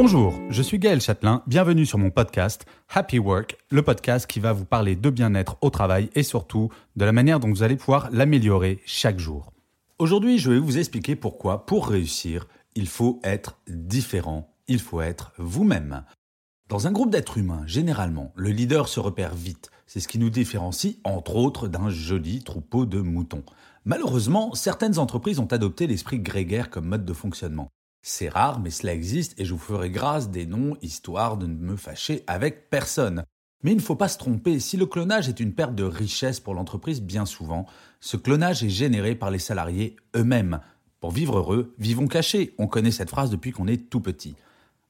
Bonjour, 0.00 0.40
je 0.48 0.62
suis 0.62 0.78
Gaël 0.78 1.00
Châtelain, 1.00 1.42
bienvenue 1.48 1.84
sur 1.84 1.98
mon 1.98 2.12
podcast 2.12 2.66
Happy 2.88 3.18
Work, 3.18 3.58
le 3.72 3.82
podcast 3.82 4.28
qui 4.28 4.38
va 4.38 4.52
vous 4.52 4.64
parler 4.64 4.94
de 4.94 5.10
bien-être 5.10 5.56
au 5.60 5.70
travail 5.70 6.08
et 6.14 6.22
surtout 6.22 6.70
de 6.94 7.04
la 7.04 7.10
manière 7.10 7.40
dont 7.40 7.48
vous 7.48 7.64
allez 7.64 7.74
pouvoir 7.74 8.08
l'améliorer 8.12 8.80
chaque 8.86 9.18
jour. 9.18 9.52
Aujourd'hui, 9.98 10.38
je 10.38 10.52
vais 10.52 10.60
vous 10.60 10.78
expliquer 10.78 11.16
pourquoi, 11.16 11.66
pour 11.66 11.88
réussir, 11.88 12.46
il 12.76 12.86
faut 12.86 13.18
être 13.24 13.58
différent, 13.66 14.54
il 14.68 14.78
faut 14.78 15.00
être 15.00 15.32
vous-même. 15.36 16.04
Dans 16.68 16.86
un 16.86 16.92
groupe 16.92 17.10
d'êtres 17.10 17.38
humains, 17.38 17.64
généralement, 17.66 18.32
le 18.36 18.50
leader 18.50 18.86
se 18.86 19.00
repère 19.00 19.34
vite. 19.34 19.72
C'est 19.88 19.98
ce 19.98 20.06
qui 20.06 20.20
nous 20.20 20.30
différencie, 20.30 20.98
entre 21.02 21.34
autres, 21.34 21.66
d'un 21.66 21.90
joli 21.90 22.44
troupeau 22.44 22.86
de 22.86 23.00
moutons. 23.00 23.42
Malheureusement, 23.84 24.54
certaines 24.54 25.00
entreprises 25.00 25.40
ont 25.40 25.46
adopté 25.46 25.88
l'esprit 25.88 26.20
grégaire 26.20 26.70
comme 26.70 26.86
mode 26.86 27.04
de 27.04 27.12
fonctionnement. 27.12 27.68
C'est 28.02 28.28
rare, 28.28 28.60
mais 28.60 28.70
cela 28.70 28.94
existe 28.94 29.38
et 29.38 29.44
je 29.44 29.52
vous 29.52 29.58
ferai 29.58 29.90
grâce 29.90 30.30
des 30.30 30.46
noms, 30.46 30.76
histoire 30.82 31.36
de 31.36 31.46
ne 31.46 31.54
me 31.54 31.76
fâcher 31.76 32.24
avec 32.26 32.70
personne. 32.70 33.24
Mais 33.64 33.72
il 33.72 33.76
ne 33.76 33.82
faut 33.82 33.96
pas 33.96 34.08
se 34.08 34.18
tromper, 34.18 34.60
si 34.60 34.76
le 34.76 34.86
clonage 34.86 35.28
est 35.28 35.40
une 35.40 35.52
perte 35.52 35.74
de 35.74 35.84
richesse 35.84 36.38
pour 36.38 36.54
l'entreprise 36.54 37.02
bien 37.02 37.26
souvent, 37.26 37.66
ce 38.00 38.16
clonage 38.16 38.62
est 38.62 38.68
généré 38.68 39.16
par 39.16 39.30
les 39.30 39.40
salariés 39.40 39.96
eux-mêmes. 40.14 40.60
Pour 41.00 41.10
vivre 41.10 41.38
heureux, 41.38 41.74
vivons 41.78 42.06
cachés. 42.06 42.54
On 42.58 42.68
connaît 42.68 42.92
cette 42.92 43.10
phrase 43.10 43.30
depuis 43.30 43.50
qu'on 43.50 43.66
est 43.66 43.90
tout 43.90 44.00
petit. 44.00 44.36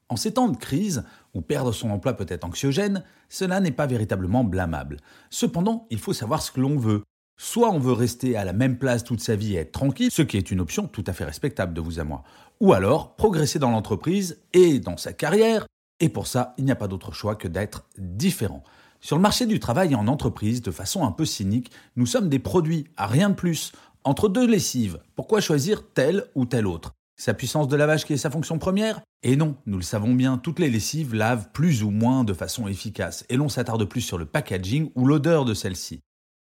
En 0.07 0.15
ces 0.15 0.33
temps 0.33 0.49
de 0.49 0.57
crise, 0.57 1.03
où 1.33 1.41
perdre 1.41 1.71
son 1.71 1.91
emploi 1.91 2.13
peut 2.13 2.25
être 2.29 2.43
anxiogène, 2.43 3.03
cela 3.27 3.59
n'est 3.59 3.71
pas 3.71 3.85
véritablement 3.85 4.43
blâmable. 4.43 4.97
Cependant, 5.29 5.87
il 5.91 5.99
faut 5.99 6.13
savoir 6.13 6.41
ce 6.41 6.51
que 6.51 6.61
l'on 6.61 6.77
veut. 6.77 7.03
Soit 7.41 7.71
on 7.71 7.79
veut 7.79 7.93
rester 7.93 8.35
à 8.35 8.43
la 8.43 8.51
même 8.51 8.77
place 8.77 9.05
toute 9.05 9.21
sa 9.21 9.37
vie 9.37 9.55
et 9.55 9.59
être 9.59 9.71
tranquille, 9.71 10.11
ce 10.11 10.21
qui 10.21 10.35
est 10.35 10.51
une 10.51 10.59
option 10.59 10.87
tout 10.87 11.05
à 11.07 11.13
fait 11.13 11.23
respectable 11.23 11.73
de 11.73 11.79
vous 11.79 11.97
à 11.97 12.03
moi. 12.03 12.25
Ou 12.59 12.73
alors 12.73 13.15
progresser 13.15 13.59
dans 13.59 13.71
l'entreprise 13.71 14.41
et 14.51 14.79
dans 14.79 14.97
sa 14.97 15.13
carrière, 15.13 15.65
et 16.01 16.09
pour 16.09 16.27
ça, 16.27 16.53
il 16.57 16.65
n'y 16.65 16.71
a 16.71 16.75
pas 16.75 16.89
d'autre 16.89 17.13
choix 17.13 17.37
que 17.37 17.47
d'être 17.47 17.85
différent. 17.97 18.61
Sur 18.99 19.15
le 19.15 19.21
marché 19.21 19.45
du 19.45 19.61
travail 19.61 19.93
et 19.93 19.95
en 19.95 20.09
entreprise, 20.09 20.61
de 20.61 20.69
façon 20.69 21.05
un 21.05 21.13
peu 21.13 21.23
cynique, 21.23 21.71
nous 21.95 22.05
sommes 22.05 22.27
des 22.27 22.39
produits, 22.39 22.87
à 22.97 23.07
rien 23.07 23.29
de 23.29 23.35
plus. 23.35 23.71
Entre 24.03 24.27
deux 24.27 24.45
lessives, 24.45 24.99
pourquoi 25.15 25.39
choisir 25.39 25.87
telle 25.93 26.25
ou 26.35 26.43
telle 26.43 26.67
autre? 26.67 26.91
Sa 27.15 27.33
puissance 27.33 27.69
de 27.69 27.77
lavage 27.77 28.03
qui 28.03 28.11
est 28.11 28.17
sa 28.17 28.29
fonction 28.29 28.59
première? 28.59 28.99
Et 29.23 29.37
non, 29.37 29.55
nous 29.65 29.77
le 29.77 29.83
savons 29.83 30.13
bien, 30.13 30.37
toutes 30.37 30.59
les 30.59 30.69
lessives 30.69 31.15
lavent 31.15 31.47
plus 31.53 31.83
ou 31.83 31.89
moins 31.89 32.25
de 32.25 32.33
façon 32.33 32.67
efficace, 32.67 33.25
et 33.29 33.37
l'on 33.37 33.47
s'attarde 33.47 33.85
plus 33.85 34.01
sur 34.01 34.17
le 34.17 34.25
packaging 34.25 34.91
ou 34.95 35.05
l'odeur 35.05 35.45
de 35.45 35.53
celle-ci. 35.53 36.01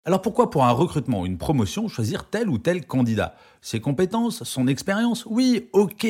Alors 0.07 0.21
pourquoi 0.21 0.51
pour 0.51 0.63
un 0.63 0.71
recrutement 0.71 1.21
ou 1.21 1.25
une 1.25 1.39
promotion 1.39 1.87
choisir 1.87 2.29
tel 2.29 2.47
ou 2.47 2.59
tel 2.59 2.85
candidat? 2.85 3.35
Ses 3.61 3.81
compétences, 3.81 4.43
son 4.43 4.67
expérience 4.67 5.25
Oui, 5.25 5.67
ok. 5.73 6.05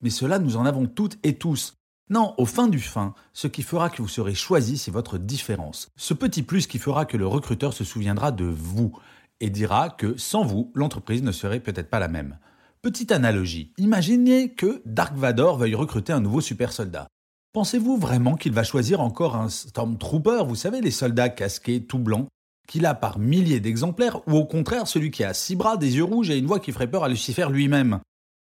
Mais 0.00 0.08
cela, 0.08 0.38
nous 0.38 0.56
en 0.56 0.64
avons 0.64 0.86
toutes 0.86 1.18
et 1.22 1.34
tous. 1.34 1.74
Non, 2.08 2.34
au 2.38 2.46
fin 2.46 2.68
du 2.68 2.80
fin, 2.80 3.14
ce 3.34 3.46
qui 3.46 3.62
fera 3.62 3.90
que 3.90 4.00
vous 4.00 4.08
serez 4.08 4.34
choisi, 4.34 4.78
c'est 4.78 4.90
votre 4.90 5.18
différence. 5.18 5.88
Ce 5.96 6.14
petit 6.14 6.42
plus 6.42 6.66
qui 6.66 6.78
fera 6.78 7.04
que 7.04 7.18
le 7.18 7.26
recruteur 7.26 7.74
se 7.74 7.84
souviendra 7.84 8.32
de 8.32 8.46
vous 8.46 8.98
et 9.40 9.50
dira 9.50 9.90
que 9.90 10.16
sans 10.16 10.44
vous, 10.44 10.72
l'entreprise 10.74 11.22
ne 11.22 11.32
serait 11.32 11.60
peut-être 11.60 11.90
pas 11.90 11.98
la 11.98 12.08
même. 12.08 12.38
Petite 12.80 13.12
analogie, 13.12 13.72
imaginez 13.76 14.52
que 14.52 14.80
Dark 14.86 15.16
Vador 15.16 15.58
veuille 15.58 15.74
recruter 15.74 16.14
un 16.14 16.20
nouveau 16.20 16.40
super 16.40 16.72
soldat. 16.72 17.08
Pensez-vous 17.52 17.98
vraiment 17.98 18.36
qu'il 18.36 18.52
va 18.52 18.64
choisir 18.64 19.00
encore 19.02 19.36
un 19.36 19.48
Stormtrooper, 19.48 20.44
vous 20.46 20.54
savez, 20.54 20.80
les 20.80 20.90
soldats 20.90 21.28
casqués 21.28 21.84
tout 21.84 21.98
blancs 21.98 22.26
qu'il 22.66 22.86
a 22.86 22.94
par 22.94 23.18
milliers 23.18 23.60
d'exemplaires, 23.60 24.26
ou 24.26 24.36
au 24.36 24.44
contraire 24.44 24.86
celui 24.86 25.10
qui 25.10 25.24
a 25.24 25.34
six 25.34 25.56
bras, 25.56 25.76
des 25.76 25.96
yeux 25.96 26.04
rouges 26.04 26.30
et 26.30 26.38
une 26.38 26.46
voix 26.46 26.60
qui 26.60 26.72
ferait 26.72 26.90
peur 26.90 27.04
à 27.04 27.08
Lucifer 27.08 27.46
lui-même 27.50 28.00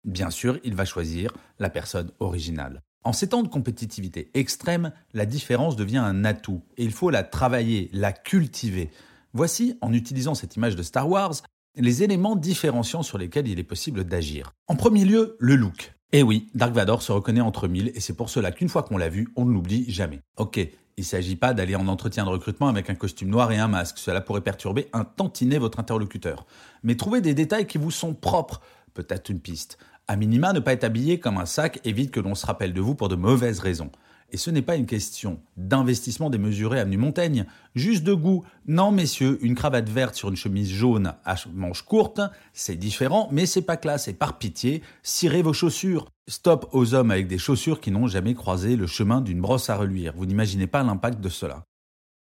Bien 0.05 0.29
sûr, 0.29 0.59
il 0.63 0.75
va 0.75 0.85
choisir 0.85 1.33
la 1.57 1.69
personne 1.69 2.11
originale. 2.19 2.81
En 3.03 3.13
ces 3.13 3.29
temps 3.29 3.43
de 3.43 3.47
compétitivité 3.47 4.29
extrême, 4.33 4.91
la 5.13 5.25
différence 5.25 5.75
devient 5.75 5.97
un 5.97 6.25
atout, 6.25 6.63
et 6.77 6.83
il 6.83 6.91
faut 6.91 7.09
la 7.09 7.23
travailler, 7.23 7.89
la 7.91 8.11
cultiver. 8.11 8.91
Voici, 9.33 9.77
en 9.81 9.93
utilisant 9.93 10.35
cette 10.35 10.55
image 10.55 10.75
de 10.75 10.83
Star 10.83 11.09
Wars, 11.09 11.33
les 11.75 12.03
éléments 12.03 12.35
différenciants 12.35 13.03
sur 13.03 13.17
lesquels 13.17 13.47
il 13.47 13.59
est 13.59 13.63
possible 13.63 14.05
d'agir. 14.05 14.53
En 14.67 14.75
premier 14.75 15.05
lieu, 15.05 15.35
le 15.39 15.55
look. 15.55 15.93
Eh 16.13 16.23
oui, 16.23 16.47
Dark 16.55 16.73
Vador 16.73 17.01
se 17.01 17.11
reconnaît 17.11 17.41
entre 17.41 17.67
mille, 17.67 17.91
et 17.95 17.99
c'est 17.99 18.15
pour 18.15 18.29
cela 18.29 18.51
qu'une 18.51 18.69
fois 18.69 18.83
qu'on 18.83 18.97
l'a 18.97 19.09
vu, 19.09 19.27
on 19.35 19.45
ne 19.45 19.53
l'oublie 19.53 19.89
jamais. 19.91 20.21
Ok, 20.37 20.59
il 20.97 21.01
ne 21.01 21.05
s'agit 21.05 21.35
pas 21.35 21.53
d'aller 21.53 21.75
en 21.75 21.87
entretien 21.87 22.23
de 22.23 22.29
recrutement 22.29 22.67
avec 22.67 22.89
un 22.89 22.95
costume 22.95 23.29
noir 23.29 23.51
et 23.51 23.57
un 23.57 23.67
masque, 23.67 23.97
cela 23.97 24.21
pourrait 24.21 24.41
perturber 24.41 24.87
un 24.93 25.03
tantinet 25.03 25.57
votre 25.57 25.79
interlocuteur. 25.79 26.45
Mais 26.83 26.95
trouvez 26.95 27.19
des 27.19 27.33
détails 27.33 27.67
qui 27.67 27.77
vous 27.77 27.91
sont 27.91 28.13
propres, 28.13 28.61
peut-être 28.93 29.29
une 29.29 29.41
piste. 29.41 29.77
À 30.07 30.15
minima, 30.15 30.53
ne 30.53 30.59
pas 30.59 30.73
être 30.73 30.83
habillé 30.83 31.19
comme 31.19 31.37
un 31.37 31.45
sac 31.45 31.81
évite 31.83 32.11
que 32.11 32.19
l'on 32.19 32.35
se 32.35 32.45
rappelle 32.45 32.73
de 32.73 32.81
vous 32.81 32.95
pour 32.95 33.09
de 33.09 33.15
mauvaises 33.15 33.59
raisons. 33.59 33.91
Et 34.31 34.37
ce 34.37 34.49
n'est 34.49 34.61
pas 34.61 34.75
une 34.75 34.85
question 34.85 35.39
d'investissement 35.57 36.29
démesuré 36.29 36.79
avenue 36.79 36.97
Montaigne, 36.97 37.45
juste 37.75 38.03
de 38.03 38.13
goût. 38.13 38.43
Non, 38.67 38.91
messieurs, 38.91 39.37
une 39.41 39.55
cravate 39.55 39.89
verte 39.89 40.15
sur 40.15 40.29
une 40.29 40.35
chemise 40.35 40.71
jaune 40.71 41.13
à 41.25 41.35
manches 41.53 41.83
courtes, 41.83 42.21
c'est 42.53 42.75
différent, 42.75 43.27
mais 43.31 43.45
c'est 43.45 43.61
pas 43.61 43.77
classe. 43.77 44.07
Et 44.07 44.13
par 44.13 44.37
pitié, 44.37 44.81
cirez 45.03 45.41
vos 45.41 45.53
chaussures. 45.53 46.07
Stop 46.27 46.69
aux 46.71 46.95
hommes 46.95 47.11
avec 47.11 47.27
des 47.27 47.37
chaussures 47.37 47.79
qui 47.79 47.91
n'ont 47.91 48.07
jamais 48.07 48.33
croisé 48.33 48.75
le 48.75 48.87
chemin 48.87 49.21
d'une 49.21 49.41
brosse 49.41 49.69
à 49.69 49.75
reluire. 49.75 50.13
Vous 50.17 50.25
n'imaginez 50.25 50.65
pas 50.65 50.81
l'impact 50.81 51.21
de 51.21 51.29
cela. 51.29 51.65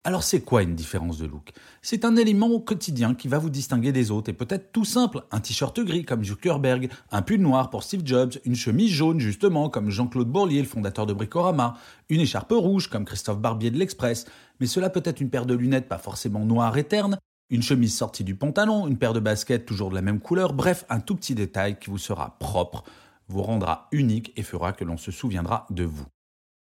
Alors 0.05 0.23
c'est 0.23 0.39
quoi 0.39 0.63
une 0.63 0.75
différence 0.75 1.17
de 1.17 1.25
look? 1.25 1.51
C'est 1.81 2.05
un 2.05 2.15
élément 2.15 2.47
au 2.47 2.61
quotidien 2.61 3.13
qui 3.13 3.27
va 3.27 3.37
vous 3.37 3.49
distinguer 3.49 3.91
des 3.91 4.09
autres 4.09 4.29
et 4.29 4.33
peut-être 4.33 4.71
tout 4.71 4.85
simple, 4.85 5.25
un 5.29 5.41
t-shirt 5.41 5.77
gris 5.81 6.05
comme 6.05 6.23
Zuckerberg, 6.23 6.89
un 7.11 7.21
pull 7.21 7.41
noir 7.41 7.69
pour 7.69 7.83
Steve 7.83 8.03
Jobs, 8.05 8.31
une 8.45 8.55
chemise 8.55 8.91
jaune 8.91 9.19
justement 9.19 9.69
comme 9.69 9.89
Jean-Claude 9.89 10.29
Bourlier, 10.29 10.61
le 10.61 10.67
fondateur 10.69 11.05
de 11.05 11.11
Bricorama, 11.11 11.75
une 12.07 12.21
écharpe 12.21 12.53
rouge 12.53 12.87
comme 12.87 13.03
Christophe 13.03 13.39
Barbier 13.39 13.71
de 13.71 13.77
l'Express, 13.77 14.23
mais 14.61 14.67
cela 14.67 14.89
peut 14.89 15.03
être 15.03 15.19
une 15.19 15.29
paire 15.29 15.45
de 15.45 15.53
lunettes 15.53 15.89
pas 15.89 15.97
forcément 15.97 16.45
noires 16.45 16.77
et 16.77 16.85
ternes, 16.85 17.19
une 17.49 17.61
chemise 17.61 17.93
sortie 17.93 18.23
du 18.23 18.35
pantalon, 18.35 18.87
une 18.87 18.97
paire 18.97 19.11
de 19.11 19.19
baskets 19.19 19.65
toujours 19.65 19.89
de 19.89 19.95
la 19.95 20.01
même 20.01 20.21
couleur, 20.21 20.53
bref, 20.53 20.85
un 20.89 21.01
tout 21.01 21.15
petit 21.15 21.35
détail 21.35 21.77
qui 21.77 21.89
vous 21.89 21.97
sera 21.97 22.37
propre, 22.39 22.85
vous 23.31 23.41
rendra 23.41 23.87
unique 23.91 24.33
et 24.35 24.43
fera 24.43 24.73
que 24.73 24.83
l'on 24.83 24.97
se 24.97 25.11
souviendra 25.11 25.65
de 25.69 25.83
vous. 25.83 26.05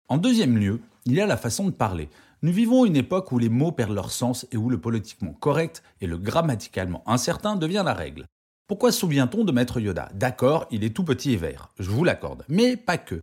En 0.08 0.18
deuxième 0.18 0.58
lieu, 0.58 0.80
il 1.06 1.14
y 1.14 1.20
a 1.20 1.26
la 1.26 1.36
façon 1.36 1.64
de 1.66 1.70
parler. 1.70 2.08
Nous 2.42 2.52
vivons 2.52 2.84
une 2.84 2.96
époque 2.96 3.32
où 3.32 3.38
les 3.38 3.48
mots 3.48 3.72
perdent 3.72 3.94
leur 3.94 4.10
sens 4.10 4.46
et 4.52 4.56
où 4.56 4.70
le 4.70 4.80
politiquement 4.80 5.32
correct 5.32 5.82
et 6.00 6.06
le 6.06 6.18
grammaticalement 6.18 7.02
incertain 7.08 7.56
devient 7.56 7.82
la 7.84 7.94
règle. 7.94 8.26
Pourquoi 8.66 8.92
souvient-on 8.92 9.44
de 9.44 9.52
Maître 9.52 9.80
Yoda? 9.80 10.10
D'accord, 10.14 10.66
il 10.70 10.84
est 10.84 10.94
tout 10.94 11.04
petit 11.04 11.32
et 11.32 11.36
vert, 11.36 11.72
je 11.78 11.90
vous 11.90 12.04
l'accorde, 12.04 12.44
mais 12.48 12.76
pas 12.76 12.98
que. 12.98 13.20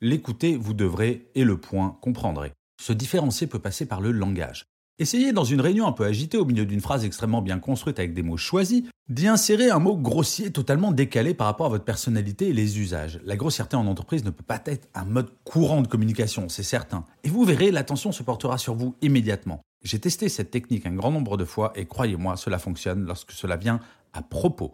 L'écouter, 0.00 0.56
vous 0.56 0.74
devrez, 0.74 1.30
et 1.34 1.44
le 1.44 1.58
point, 1.58 1.98
comprendrez. 2.00 2.52
Se 2.80 2.92
différencier 2.92 3.46
peut 3.46 3.58
passer 3.58 3.86
par 3.86 4.00
le 4.00 4.10
langage. 4.10 4.64
Essayez 5.02 5.32
dans 5.32 5.42
une 5.42 5.60
réunion 5.60 5.88
un 5.88 5.92
peu 5.92 6.04
agitée, 6.04 6.38
au 6.38 6.44
milieu 6.44 6.64
d'une 6.64 6.80
phrase 6.80 7.04
extrêmement 7.04 7.42
bien 7.42 7.58
construite 7.58 7.98
avec 7.98 8.14
des 8.14 8.22
mots 8.22 8.36
choisis, 8.36 8.84
d'y 9.08 9.26
insérer 9.26 9.68
un 9.68 9.80
mot 9.80 9.96
grossier 9.96 10.52
totalement 10.52 10.92
décalé 10.92 11.34
par 11.34 11.48
rapport 11.48 11.66
à 11.66 11.70
votre 11.70 11.82
personnalité 11.82 12.50
et 12.50 12.52
les 12.52 12.78
usages. 12.78 13.18
La 13.24 13.34
grossièreté 13.34 13.74
en 13.74 13.88
entreprise 13.88 14.24
ne 14.24 14.30
peut 14.30 14.44
pas 14.44 14.62
être 14.64 14.88
un 14.94 15.04
mode 15.04 15.30
courant 15.42 15.82
de 15.82 15.88
communication, 15.88 16.48
c'est 16.48 16.62
certain. 16.62 17.04
Et 17.24 17.30
vous 17.30 17.42
verrez, 17.42 17.72
l'attention 17.72 18.12
se 18.12 18.22
portera 18.22 18.58
sur 18.58 18.76
vous 18.76 18.94
immédiatement. 19.02 19.60
J'ai 19.82 19.98
testé 19.98 20.28
cette 20.28 20.52
technique 20.52 20.86
un 20.86 20.94
grand 20.94 21.10
nombre 21.10 21.36
de 21.36 21.44
fois 21.44 21.72
et 21.74 21.84
croyez-moi, 21.86 22.36
cela 22.36 22.60
fonctionne 22.60 23.04
lorsque 23.04 23.32
cela 23.32 23.56
vient 23.56 23.80
à 24.12 24.22
propos. 24.22 24.72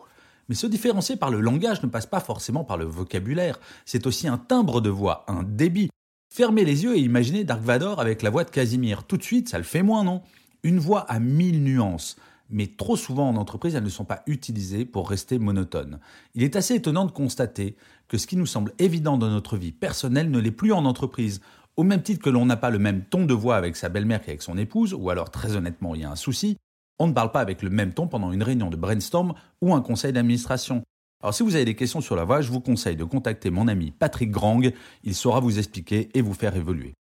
Mais 0.51 0.55
se 0.55 0.67
différencier 0.67 1.17
par 1.17 1.31
le 1.31 1.41
langage 1.41 1.83
ne 1.83 1.89
passe 1.89 2.05
pas 2.05 2.21
forcément 2.21 2.65
par 2.65 2.77
le 2.77 2.85
vocabulaire, 2.85 3.59
c'est 3.87 4.07
aussi 4.07 4.29
un 4.29 4.37
timbre 4.37 4.83
de 4.83 4.91
voix, 4.91 5.25
un 5.27 5.43
débit, 5.43 5.89
Fermez 6.31 6.65
les 6.65 6.85
yeux 6.85 6.97
et 6.97 7.01
imaginez 7.01 7.45
Dark 7.45 7.63
Vador 7.63 8.01
avec 8.01 8.23
la 8.23 8.31
voix 8.31 8.45
de 8.45 8.51
Casimir. 8.51 9.05
Tout 9.05 9.17
de 9.17 9.23
suite, 9.23 9.49
ça 9.49 9.59
le 9.59 9.65
fait 9.65 9.83
moins, 9.83 10.05
non? 10.05 10.23
Une 10.63 10.79
voix 10.79 11.01
à 11.01 11.19
mille 11.19 11.63
nuances. 11.65 12.17
Mais 12.51 12.67
trop 12.67 12.97
souvent 12.97 13.29
en 13.29 13.37
entreprise, 13.37 13.75
elles 13.75 13.85
ne 13.85 13.89
sont 13.89 14.05
pas 14.05 14.23
utilisées 14.27 14.85
pour 14.85 15.09
rester 15.09 15.39
monotones. 15.39 16.01
Il 16.35 16.43
est 16.43 16.57
assez 16.57 16.75
étonnant 16.75 17.05
de 17.05 17.13
constater 17.13 17.77
que 18.09 18.19
ce 18.19 18.27
qui 18.27 18.37
nous 18.37 18.47
semble 18.47 18.73
évident 18.79 19.19
dans 19.19 19.29
notre 19.29 19.57
vie 19.57 19.73
personnelle 19.73 20.31
ne 20.31 20.39
l'est 20.39 20.51
plus 20.51 20.73
en 20.73 20.85
entreprise. 20.85 21.41
Au 21.77 21.83
même 21.83 22.03
titre 22.03 22.23
que 22.23 22.31
l'on 22.31 22.47
n'a 22.47 22.57
pas 22.57 22.71
le 22.71 22.79
même 22.79 23.05
ton 23.05 23.25
de 23.25 23.35
voix 23.35 23.57
avec 23.57 23.77
sa 23.77 23.89
belle-mère 23.89 24.23
qu'avec 24.23 24.43
son 24.43 24.57
épouse, 24.59 24.95
ou 24.95 25.11
alors 25.11 25.31
très 25.31 25.57
honnêtement 25.57 25.95
il 25.95 26.03
y 26.03 26.05
a 26.05 26.11
un 26.11 26.17
souci, 26.17 26.57
on 26.99 27.07
ne 27.07 27.13
parle 27.13 27.31
pas 27.31 27.41
avec 27.41 27.63
le 27.63 27.71
même 27.71 27.93
ton 27.93 28.09
pendant 28.09 28.33
une 28.33 28.43
réunion 28.43 28.71
de 28.71 28.77
brainstorm 28.77 29.35
ou 29.61 29.75
un 29.75 29.83
conseil 29.83 30.13
d'administration. 30.13 30.83
Alors 31.21 31.35
si 31.35 31.43
vous 31.43 31.57
avez 31.57 31.65
des 31.65 31.75
questions 31.75 32.01
sur 32.01 32.15
la 32.15 32.25
voix, 32.25 32.41
je 32.41 32.53
vous 32.53 32.61
conseille 32.61 32.95
de 32.95 33.03
contacter 33.03 33.51
mon 33.51 33.67
ami 33.67 33.91
Patrick 33.91 34.31
Grang, 34.31 34.61
il 35.03 35.15
saura 35.15 35.41
vous 35.41 35.59
expliquer 35.59 36.09
et 36.15 36.23
vous 36.23 36.35
faire 36.35 36.55
évoluer. 36.55 36.95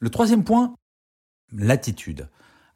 Le 0.00 0.10
troisième 0.10 0.42
point, 0.42 0.74
l'attitude. 1.52 2.28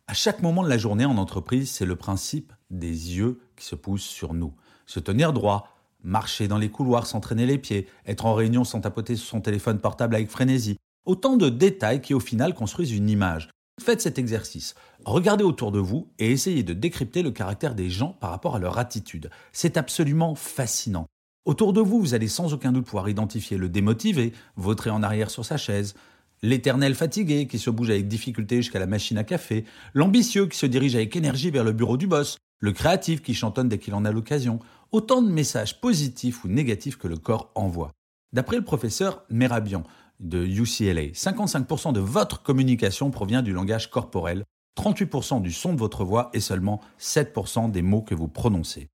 À 0.07 0.15
chaque 0.15 0.41
moment 0.41 0.63
de 0.63 0.69
la 0.69 0.79
journée 0.79 1.05
en 1.05 1.19
entreprise, 1.19 1.71
c'est 1.71 1.85
le 1.85 1.97
principe 1.97 2.53
des 2.71 3.17
yeux 3.17 3.41
qui 3.57 3.67
se 3.67 3.75
poussent 3.75 4.07
sur 4.07 4.35
nous. 4.35 4.55
Se 4.87 5.01
tenir 5.01 5.33
droit, 5.33 5.77
marcher 6.05 6.47
dans 6.47 6.59
les 6.59 6.71
couloirs 6.71 7.07
sans 7.07 7.21
traîner 7.21 7.45
les 7.45 7.59
pieds, 7.59 7.89
être 8.07 8.25
en 8.25 8.35
réunion 8.35 8.63
sans 8.63 8.81
tapoter 8.81 9.17
sur 9.17 9.29
son 9.29 9.41
téléphone 9.41 9.81
portable 9.81 10.15
avec 10.15 10.31
frénésie. 10.31 10.79
Autant 11.05 11.37
de 11.37 11.49
détails 11.49 12.01
qui 12.01 12.15
au 12.15 12.21
final 12.21 12.55
construisent 12.55 12.93
une 12.93 13.11
image. 13.11 13.51
Faites 13.79 14.01
cet 14.01 14.19
exercice. 14.19 14.75
Regardez 15.05 15.45
autour 15.45 15.73
de 15.73 15.79
vous 15.79 16.09
et 16.19 16.33
essayez 16.33 16.63
de 16.63 16.73
décrypter 16.73 17.23
le 17.23 17.31
caractère 17.31 17.75
des 17.75 17.89
gens 17.89 18.17
par 18.21 18.31
rapport 18.31 18.57
à 18.57 18.59
leur 18.59 18.79
attitude. 18.79 19.31
C'est 19.53 19.77
absolument 19.77 20.35
fascinant. 20.35 21.07
Autour 21.45 21.73
de 21.73 21.81
vous, 21.81 22.01
vous 22.01 22.15
allez 22.15 22.29
sans 22.29 22.53
aucun 22.53 22.73
doute 22.73 22.85
pouvoir 22.85 23.09
identifier 23.09 23.57
le 23.57 23.69
démotivé, 23.69 24.33
vautrer 24.57 24.91
en 24.91 25.03
arrière 25.03 25.31
sur 25.31 25.45
sa 25.45 25.57
chaise, 25.57 25.95
l'éternel 26.43 26.95
fatigué 26.95 27.47
qui 27.47 27.59
se 27.59 27.71
bouge 27.71 27.91
avec 27.91 28.09
difficulté 28.09 28.57
jusqu'à 28.57 28.79
la 28.79 28.87
machine 28.87 29.17
à 29.17 29.25
café, 29.25 29.65
l'ambitieux 29.95 30.47
qui 30.47 30.59
se 30.59 30.67
dirige 30.67 30.95
avec 30.95 31.15
énergie 31.17 31.51
vers 31.51 31.65
le 31.65 31.73
bureau 31.73 31.97
du 31.97 32.07
boss, 32.07 32.37
le 32.61 32.73
créatif 32.73 33.23
qui 33.23 33.35
chantonne 33.35 33.69
dès 33.69 33.79
qu'il 33.79 33.95
en 33.95 34.05
a 34.05 34.13
l'occasion. 34.13 34.59
Autant 34.91 35.23
de 35.23 35.31
messages 35.31 35.81
positifs 35.81 36.45
ou 36.45 36.49
négatifs 36.49 36.99
que 36.99 37.09
le 37.09 37.17
corps 37.17 37.51
envoie. 37.55 37.93
D'après 38.33 38.57
le 38.57 38.65
professeur 38.65 39.25
Merabian, 39.31 39.85
de 40.21 40.45
UCLA. 40.45 41.13
55% 41.13 41.93
de 41.93 42.01
votre 42.01 42.43
communication 42.43 43.11
provient 43.11 43.43
du 43.43 43.53
langage 43.53 43.91
corporel, 43.91 44.45
38% 44.77 45.43
du 45.43 45.53
son 45.53 45.73
de 45.73 45.79
votre 45.79 46.05
voix 46.05 46.31
et 46.35 46.41
seulement 46.41 46.81
7% 47.01 47.71
des 47.71 47.83
mots 47.83 48.03
que 48.03 48.15
vous 48.15 48.29
prononcez. 48.29 48.89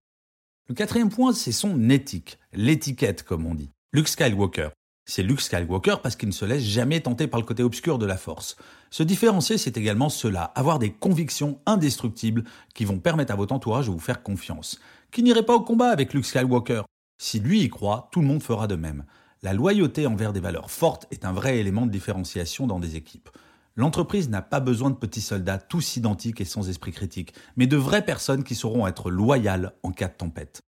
Le 0.67 0.73
quatrième 0.73 1.09
point, 1.09 1.31
c'est 1.33 1.51
son 1.51 1.89
éthique, 1.89 2.39
l'étiquette 2.53 3.23
comme 3.23 3.45
on 3.45 3.53
dit. 3.53 3.69
Luke 3.93 4.07
Skywalker. 4.07 4.69
C'est 5.07 5.21
Luke 5.21 5.41
Skywalker 5.41 5.97
parce 6.01 6.15
qu'il 6.15 6.27
ne 6.27 6.33
se 6.33 6.45
laisse 6.45 6.63
jamais 6.63 6.99
tenter 6.99 7.27
par 7.27 7.39
le 7.39 7.45
côté 7.45 7.61
obscur 7.61 7.99
de 7.99 8.07
la 8.07 8.17
force. 8.17 8.55
Se 8.89 9.03
différencier, 9.03 9.59
c'est 9.59 9.77
également 9.77 10.09
cela, 10.09 10.45
avoir 10.55 10.79
des 10.79 10.91
convictions 10.91 11.59
indestructibles 11.67 12.43
qui 12.73 12.85
vont 12.85 12.97
permettre 12.97 13.31
à 13.31 13.35
votre 13.35 13.53
entourage 13.53 13.85
de 13.85 13.91
vous 13.91 13.99
faire 13.99 14.23
confiance. 14.23 14.79
Qui 15.11 15.21
n'irait 15.21 15.45
pas 15.45 15.53
au 15.53 15.61
combat 15.61 15.89
avec 15.89 16.15
Luke 16.15 16.25
Skywalker? 16.25 16.81
Si 17.21 17.39
lui 17.39 17.61
y 17.61 17.69
croit, 17.69 18.09
tout 18.11 18.21
le 18.21 18.27
monde 18.27 18.41
fera 18.41 18.65
de 18.65 18.75
même. 18.75 19.05
La 19.45 19.53
loyauté 19.53 20.07
envers 20.07 20.33
des 20.33 20.39
valeurs 20.39 20.71
fortes 20.71 21.05
est 21.11 21.23
un 21.23 21.31
vrai 21.31 21.59
élément 21.59 21.85
de 21.85 21.91
différenciation 21.91 22.65
dans 22.65 22.79
des 22.79 22.95
équipes. 22.95 23.29
L'entreprise 23.75 24.27
n'a 24.27 24.41
pas 24.41 24.59
besoin 24.59 24.89
de 24.89 24.95
petits 24.95 25.21
soldats 25.21 25.59
tous 25.59 25.97
identiques 25.97 26.41
et 26.41 26.45
sans 26.45 26.67
esprit 26.67 26.91
critique, 26.91 27.35
mais 27.55 27.67
de 27.67 27.77
vraies 27.77 28.03
personnes 28.03 28.43
qui 28.43 28.55
sauront 28.55 28.87
être 28.87 29.11
loyales 29.11 29.75
en 29.83 29.91
cas 29.91 30.07
de 30.07 30.15
tempête. 30.15 30.63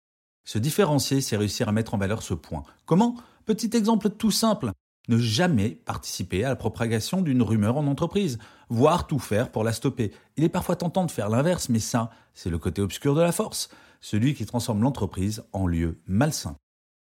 Se 0.47 0.59
différencier, 0.59 1.21
c'est 1.21 1.37
réussir 1.37 1.69
à 1.69 1.73
mettre 1.73 1.93
en 1.93 1.99
valeur 1.99 2.23
ce 2.23 2.33
point. 2.33 2.63
Comment? 2.87 3.17
Petit 3.45 3.77
exemple 3.77 4.09
tout 4.09 4.31
simple. 4.31 4.71
Ne 5.07 5.19
jamais 5.19 5.69
participer 5.69 6.43
à 6.43 6.49
la 6.49 6.57
propagation 6.57 7.21
d'une 7.21 7.43
rumeur 7.43 7.77
en 7.77 7.87
entreprise, 7.87 8.39
voire 8.71 9.07
tout 9.07 9.19
faire 9.19 9.53
pour 9.53 9.65
la 9.65 9.75
stopper. 9.75 10.13
Il 10.39 10.45
est 10.45 10.49
parfois 10.49 10.77
tentant 10.77 11.05
de 11.05 11.11
faire 11.11 11.29
l'inverse, 11.29 11.69
mais 11.69 11.79
ça, 11.79 12.09
c'est 12.33 12.49
le 12.49 12.57
côté 12.57 12.81
obscur 12.81 13.15
de 13.15 13.21
la 13.21 13.33
force, 13.33 13.69
celui 14.01 14.33
qui 14.33 14.47
transforme 14.47 14.81
l'entreprise 14.81 15.45
en 15.53 15.67
lieu 15.67 16.01
malsain. 16.07 16.57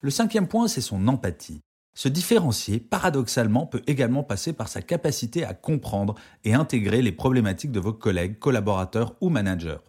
Le 0.01 0.11
cinquième 0.11 0.47
point, 0.47 0.67
c'est 0.67 0.81
son 0.81 1.07
empathie. 1.07 1.61
Se 1.95 2.07
différencier, 2.07 2.79
paradoxalement, 2.79 3.65
peut 3.65 3.81
également 3.87 4.21
passer 4.21 4.53
par 4.53 4.67
sa 4.67 4.83
capacité 4.83 5.43
à 5.43 5.55
comprendre 5.55 6.13
et 6.43 6.53
intégrer 6.53 7.01
les 7.01 7.11
problématiques 7.11 7.71
de 7.71 7.79
vos 7.79 7.93
collègues, 7.93 8.37
collaborateurs 8.37 9.15
ou 9.21 9.29
managers. 9.29 9.79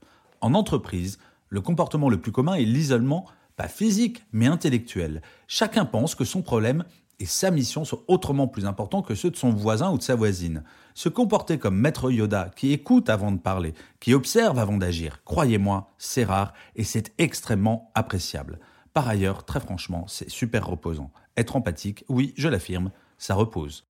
En 0.40 0.54
entreprise, 0.54 1.18
le 1.50 1.60
comportement 1.60 2.08
le 2.08 2.18
plus 2.18 2.32
commun 2.32 2.54
est 2.54 2.64
l'isolement, 2.64 3.26
pas 3.56 3.68
physique, 3.68 4.24
mais 4.32 4.46
intellectuel. 4.46 5.20
Chacun 5.46 5.84
pense 5.84 6.14
que 6.14 6.24
son 6.24 6.40
problème 6.40 6.84
et 7.20 7.26
sa 7.26 7.50
mission 7.50 7.84
sont 7.84 8.00
autrement 8.08 8.48
plus 8.48 8.64
importants 8.64 9.02
que 9.02 9.14
ceux 9.14 9.30
de 9.30 9.36
son 9.36 9.50
voisin 9.50 9.90
ou 9.90 9.98
de 9.98 10.02
sa 10.02 10.14
voisine. 10.14 10.64
Se 10.94 11.10
comporter 11.10 11.58
comme 11.58 11.76
maître 11.76 12.10
Yoda, 12.10 12.50
qui 12.56 12.72
écoute 12.72 13.10
avant 13.10 13.32
de 13.32 13.38
parler, 13.38 13.74
qui 14.00 14.14
observe 14.14 14.58
avant 14.58 14.78
d'agir, 14.78 15.20
croyez-moi, 15.26 15.90
c'est 15.98 16.24
rare 16.24 16.54
et 16.76 16.84
c'est 16.84 17.12
extrêmement 17.18 17.90
appréciable. 17.94 18.58
Par 18.98 19.06
ailleurs, 19.06 19.44
très 19.44 19.60
franchement, 19.60 20.06
c'est 20.08 20.28
super 20.28 20.66
reposant. 20.66 21.12
Être 21.36 21.54
empathique, 21.54 22.04
oui, 22.08 22.34
je 22.36 22.48
l'affirme, 22.48 22.90
ça 23.16 23.36
repose. 23.36 23.86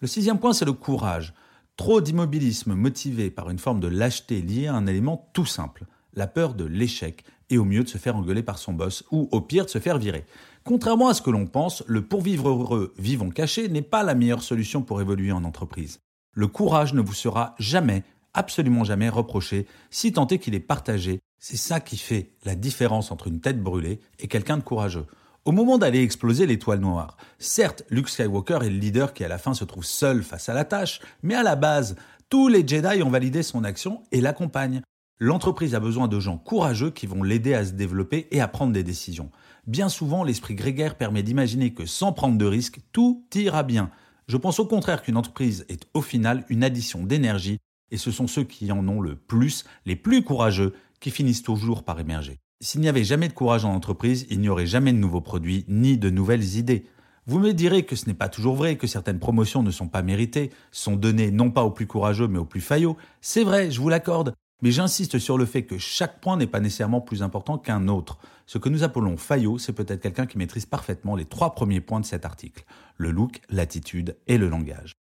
Le 0.00 0.06
sixième 0.06 0.38
point, 0.38 0.52
c'est 0.52 0.66
le 0.66 0.74
courage. 0.74 1.32
Trop 1.78 2.02
d'immobilisme 2.02 2.74
motivé 2.74 3.30
par 3.30 3.48
une 3.48 3.58
forme 3.58 3.80
de 3.80 3.88
lâcheté 3.88 4.42
liée 4.42 4.66
à 4.66 4.74
un 4.74 4.86
élément 4.86 5.30
tout 5.32 5.46
simple, 5.46 5.86
la 6.12 6.26
peur 6.26 6.52
de 6.52 6.66
l'échec, 6.66 7.24
et 7.48 7.56
au 7.56 7.64
mieux 7.64 7.84
de 7.84 7.88
se 7.88 7.96
faire 7.96 8.16
engueuler 8.16 8.42
par 8.42 8.58
son 8.58 8.74
boss, 8.74 9.02
ou 9.10 9.30
au 9.32 9.40
pire 9.40 9.64
de 9.64 9.70
se 9.70 9.78
faire 9.78 9.96
virer. 9.96 10.26
Contrairement 10.62 11.08
à 11.08 11.14
ce 11.14 11.22
que 11.22 11.30
l'on 11.30 11.46
pense, 11.46 11.82
le 11.86 12.04
pourvivre 12.04 12.50
heureux, 12.50 12.92
vivons 12.98 13.30
caché 13.30 13.70
n'est 13.70 13.80
pas 13.80 14.02
la 14.02 14.14
meilleure 14.14 14.42
solution 14.42 14.82
pour 14.82 15.00
évoluer 15.00 15.32
en 15.32 15.44
entreprise. 15.44 16.00
Le 16.34 16.48
courage 16.48 16.92
ne 16.92 17.00
vous 17.00 17.14
sera 17.14 17.54
jamais, 17.58 18.02
absolument 18.34 18.84
jamais 18.84 19.08
reproché, 19.08 19.66
si 19.88 20.12
tant 20.12 20.26
est 20.26 20.38
qu'il 20.38 20.54
est 20.54 20.60
partagé 20.60 21.20
c'est 21.46 21.58
ça 21.58 21.78
qui 21.78 21.98
fait 21.98 22.30
la 22.46 22.54
différence 22.54 23.10
entre 23.10 23.26
une 23.26 23.38
tête 23.38 23.62
brûlée 23.62 24.00
et 24.18 24.28
quelqu'un 24.28 24.56
de 24.56 24.62
courageux. 24.62 25.04
Au 25.44 25.52
moment 25.52 25.76
d'aller 25.76 26.00
exploser 26.00 26.46
l'étoile 26.46 26.80
noire, 26.80 27.18
certes, 27.38 27.82
Luke 27.90 28.08
Skywalker 28.08 28.60
est 28.62 28.70
le 28.70 28.78
leader 28.78 29.12
qui 29.12 29.24
à 29.24 29.28
la 29.28 29.36
fin 29.36 29.52
se 29.52 29.64
trouve 29.64 29.84
seul 29.84 30.22
face 30.22 30.48
à 30.48 30.54
la 30.54 30.64
tâche, 30.64 31.02
mais 31.22 31.34
à 31.34 31.42
la 31.42 31.54
base, 31.54 31.96
tous 32.30 32.48
les 32.48 32.66
Jedi 32.66 33.02
ont 33.02 33.10
validé 33.10 33.42
son 33.42 33.62
action 33.62 34.04
et 34.10 34.22
l'accompagnent. 34.22 34.80
L'entreprise 35.18 35.74
a 35.74 35.80
besoin 35.80 36.08
de 36.08 36.18
gens 36.18 36.38
courageux 36.38 36.90
qui 36.90 37.06
vont 37.06 37.22
l'aider 37.22 37.52
à 37.52 37.66
se 37.66 37.72
développer 37.72 38.26
et 38.30 38.40
à 38.40 38.48
prendre 38.48 38.72
des 38.72 38.82
décisions. 38.82 39.30
Bien 39.66 39.90
souvent, 39.90 40.24
l'esprit 40.24 40.54
grégaire 40.54 40.96
permet 40.96 41.22
d'imaginer 41.22 41.74
que 41.74 41.84
sans 41.84 42.14
prendre 42.14 42.38
de 42.38 42.46
risques, 42.46 42.80
tout 42.92 43.22
ira 43.34 43.64
bien. 43.64 43.90
Je 44.28 44.38
pense 44.38 44.60
au 44.60 44.66
contraire 44.66 45.02
qu'une 45.02 45.18
entreprise 45.18 45.66
est 45.68 45.86
au 45.92 46.00
final 46.00 46.46
une 46.48 46.64
addition 46.64 47.04
d'énergie, 47.04 47.58
et 47.90 47.98
ce 47.98 48.10
sont 48.10 48.26
ceux 48.26 48.44
qui 48.44 48.72
en 48.72 48.88
ont 48.88 49.02
le 49.02 49.14
plus, 49.14 49.66
les 49.84 49.94
plus 49.94 50.24
courageux, 50.24 50.72
qui 51.04 51.10
finissent 51.10 51.42
toujours 51.42 51.82
par 51.82 52.00
émerger. 52.00 52.40
S'il 52.62 52.80
n'y 52.80 52.88
avait 52.88 53.04
jamais 53.04 53.28
de 53.28 53.34
courage 53.34 53.66
en 53.66 53.74
entreprise, 53.74 54.26
il 54.30 54.40
n'y 54.40 54.48
aurait 54.48 54.64
jamais 54.64 54.90
de 54.90 54.96
nouveaux 54.96 55.20
produits 55.20 55.66
ni 55.68 55.98
de 55.98 56.08
nouvelles 56.08 56.56
idées. 56.56 56.86
Vous 57.26 57.38
me 57.38 57.52
direz 57.52 57.82
que 57.82 57.94
ce 57.94 58.06
n'est 58.06 58.14
pas 58.14 58.30
toujours 58.30 58.54
vrai, 58.54 58.78
que 58.78 58.86
certaines 58.86 59.18
promotions 59.18 59.62
ne 59.62 59.70
sont 59.70 59.88
pas 59.88 60.00
méritées, 60.00 60.50
sont 60.72 60.96
données 60.96 61.30
non 61.30 61.50
pas 61.50 61.62
aux 61.62 61.70
plus 61.70 61.86
courageux 61.86 62.26
mais 62.26 62.38
aux 62.38 62.46
plus 62.46 62.62
faillots. 62.62 62.96
C'est 63.20 63.44
vrai, 63.44 63.70
je 63.70 63.82
vous 63.82 63.90
l'accorde. 63.90 64.32
Mais 64.62 64.70
j'insiste 64.70 65.18
sur 65.18 65.36
le 65.36 65.44
fait 65.44 65.64
que 65.64 65.76
chaque 65.76 66.22
point 66.22 66.38
n'est 66.38 66.46
pas 66.46 66.60
nécessairement 66.60 67.02
plus 67.02 67.22
important 67.22 67.58
qu'un 67.58 67.86
autre. 67.88 68.16
Ce 68.46 68.56
que 68.56 68.70
nous 68.70 68.82
appelons 68.82 69.18
faillot, 69.18 69.58
c'est 69.58 69.74
peut-être 69.74 70.00
quelqu'un 70.00 70.24
qui 70.24 70.38
maîtrise 70.38 70.64
parfaitement 70.64 71.16
les 71.16 71.26
trois 71.26 71.54
premiers 71.54 71.82
points 71.82 72.00
de 72.00 72.06
cet 72.06 72.24
article. 72.24 72.64
Le 72.96 73.10
look, 73.10 73.42
l'attitude 73.50 74.16
et 74.26 74.38
le 74.38 74.48
langage. 74.48 74.94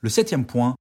Le 0.00 0.08
septième 0.08 0.46
point, 0.46 0.74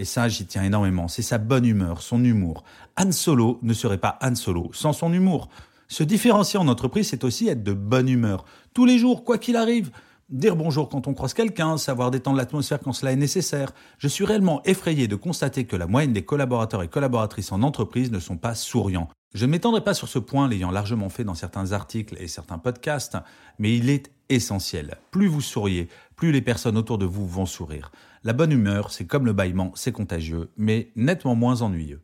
et 0.00 0.06
ça, 0.06 0.28
j'y 0.28 0.46
tiens 0.46 0.62
énormément. 0.62 1.08
C'est 1.08 1.20
sa 1.20 1.36
bonne 1.36 1.66
humeur, 1.66 2.00
son 2.00 2.24
humour. 2.24 2.64
Han 2.96 3.12
Solo 3.12 3.58
ne 3.60 3.74
serait 3.74 3.98
pas 3.98 4.18
Han 4.22 4.34
Solo 4.34 4.70
sans 4.72 4.94
son 4.94 5.12
humour. 5.12 5.50
Se 5.88 6.02
différencier 6.02 6.58
en 6.58 6.68
entreprise, 6.68 7.08
c'est 7.08 7.22
aussi 7.22 7.48
être 7.48 7.62
de 7.62 7.74
bonne 7.74 8.08
humeur. 8.08 8.46
Tous 8.72 8.86
les 8.86 8.98
jours, 8.98 9.24
quoi 9.24 9.36
qu'il 9.36 9.56
arrive. 9.56 9.90
Dire 10.30 10.56
bonjour 10.56 10.88
quand 10.88 11.06
on 11.06 11.12
croise 11.12 11.34
quelqu'un, 11.34 11.76
savoir 11.76 12.10
détendre 12.10 12.38
l'atmosphère 12.38 12.80
quand 12.80 12.94
cela 12.94 13.12
est 13.12 13.16
nécessaire. 13.16 13.72
Je 13.98 14.08
suis 14.08 14.24
réellement 14.24 14.62
effrayé 14.64 15.06
de 15.06 15.16
constater 15.16 15.64
que 15.64 15.76
la 15.76 15.86
moyenne 15.86 16.14
des 16.14 16.24
collaborateurs 16.24 16.82
et 16.82 16.88
collaboratrices 16.88 17.52
en 17.52 17.62
entreprise 17.62 18.10
ne 18.10 18.20
sont 18.20 18.38
pas 18.38 18.54
souriants. 18.54 19.10
Je 19.32 19.46
ne 19.46 19.52
m'étendrai 19.52 19.84
pas 19.84 19.94
sur 19.94 20.08
ce 20.08 20.18
point, 20.18 20.48
l'ayant 20.48 20.72
largement 20.72 21.08
fait 21.08 21.22
dans 21.22 21.34
certains 21.34 21.70
articles 21.70 22.16
et 22.18 22.26
certains 22.26 22.58
podcasts, 22.58 23.16
mais 23.60 23.76
il 23.76 23.88
est 23.88 24.10
essentiel. 24.28 24.96
Plus 25.12 25.28
vous 25.28 25.40
souriez, 25.40 25.88
plus 26.16 26.32
les 26.32 26.42
personnes 26.42 26.76
autour 26.76 26.98
de 26.98 27.04
vous 27.04 27.28
vont 27.28 27.46
sourire. 27.46 27.92
La 28.24 28.32
bonne 28.32 28.50
humeur, 28.50 28.90
c'est 28.90 29.06
comme 29.06 29.26
le 29.26 29.32
bâillement, 29.32 29.70
c'est 29.76 29.92
contagieux, 29.92 30.50
mais 30.56 30.90
nettement 30.96 31.36
moins 31.36 31.62
ennuyeux. 31.62 32.02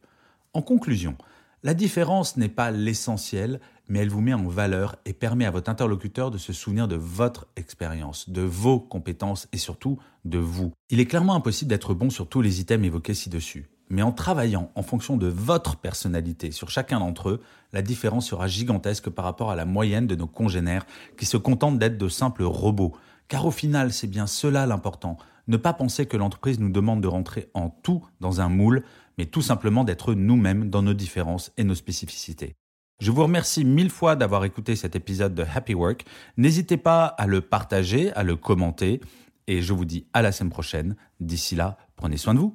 En 0.53 0.63
conclusion, 0.63 1.17
la 1.65 1.75
différence 1.75 2.37
n'est 2.37 2.49
pas 2.49 2.71
l'essentiel, 2.71 3.61
mais 3.89 3.99
elle 3.99 4.09
vous 4.09 4.21
met 4.21 4.35
en 4.35 4.47
valeur 4.47 4.95
et 5.05 5.13
permet 5.13 5.47
à 5.47 5.51
votre 5.51 5.69
interlocuteur 5.69 6.31
de 6.31 6.39
se 6.39 6.53
souvenir 6.53 6.87
de 6.87 6.95
votre 6.95 7.49
expérience, 7.57 8.31
de 8.31 8.43
vos 8.43 8.79
compétences 8.79 9.49
et 9.53 9.59
surtout 9.59 9.99
de 10.25 10.39
vous. 10.39 10.73
Il 10.91 11.01
est 11.01 11.07
clairement 11.07 11.35
impossible 11.35 11.71
d'être 11.71 11.93
bon 11.93 12.09
sur 12.09 12.29
tous 12.29 12.41
les 12.41 12.61
items 12.61 12.87
évoqués 12.87 13.15
ci-dessus. 13.15 13.67
Mais 13.89 14.03
en 14.03 14.13
travaillant 14.13 14.71
en 14.75 14.83
fonction 14.83 15.17
de 15.17 15.29
votre 15.29 15.77
personnalité 15.77 16.51
sur 16.51 16.71
chacun 16.71 16.99
d'entre 16.99 17.31
eux, 17.31 17.43
la 17.73 17.83
différence 17.83 18.29
sera 18.29 18.49
gigantesque 18.49 19.11
par 19.11 19.25
rapport 19.25 19.51
à 19.51 19.57
la 19.57 19.65
moyenne 19.65 20.07
de 20.07 20.17
nos 20.17 20.27
congénères 20.27 20.87
qui 21.17 21.27
se 21.27 21.37
contentent 21.37 21.79
d'être 21.79 21.99
de 21.99 22.09
simples 22.09 22.43
robots. 22.43 22.97
Car 23.29 23.47
au 23.47 23.51
final, 23.51 23.93
c'est 23.93 24.07
bien 24.07 24.27
cela 24.27 24.67
l'important, 24.67 25.19
ne 25.49 25.57
pas 25.57 25.73
penser 25.73 26.07
que 26.07 26.17
l'entreprise 26.17 26.59
nous 26.59 26.71
demande 26.71 27.01
de 27.01 27.09
rentrer 27.09 27.51
en 27.55 27.71
tout 27.71 28.05
dans 28.21 28.41
un 28.41 28.49
moule, 28.49 28.83
mais 29.19 29.27
tout 29.27 29.43
simplement 29.43 29.85
d'être 29.85 30.15
nous-mêmes 30.15 30.69
dans 30.71 30.83
nos 30.83 30.95
différences 30.95 31.53
et 31.57 31.65
nos 31.65 31.75
spécificités. 31.75 32.55
Je 32.99 33.11
vous 33.11 33.23
remercie 33.23 33.65
mille 33.65 33.91
fois 33.91 34.17
d'avoir 34.17 34.45
écouté 34.45 34.75
cet 34.75 34.97
épisode 34.97 35.35
de 35.35 35.45
Happy 35.55 35.75
Work. 35.75 36.05
N'hésitez 36.37 36.79
pas 36.79 37.05
à 37.05 37.27
le 37.27 37.43
partager, 37.43 38.13
à 38.15 38.23
le 38.23 38.37
commenter 38.37 39.01
et 39.47 39.61
je 39.61 39.73
vous 39.73 39.85
dis 39.85 40.07
à 40.15 40.23
la 40.23 40.33
semaine 40.33 40.51
prochaine. 40.51 40.97
D'ici 41.21 41.55
là, 41.57 41.77
prenez 41.97 42.17
soin 42.17 42.35
de 42.35 42.39
vous. 42.39 42.55